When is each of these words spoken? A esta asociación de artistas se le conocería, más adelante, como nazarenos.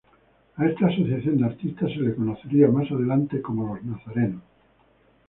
A 0.57 0.61
esta 0.65 0.87
asociación 0.87 1.37
de 1.37 1.45
artistas 1.45 1.91
se 1.91 1.99
le 1.99 2.15
conocería, 2.15 2.67
más 2.69 2.89
adelante, 2.91 3.39
como 3.39 3.77
nazarenos. 3.83 4.41